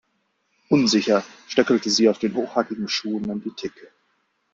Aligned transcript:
Unsicher 0.69 1.23
stöckelte 1.47 1.91
sie 1.91 2.09
auf 2.09 2.17
den 2.17 2.33
hochhackigen 2.33 2.87
Schuhen 2.87 3.29
an 3.29 3.39
die 3.43 3.51
Theke. 3.51 3.87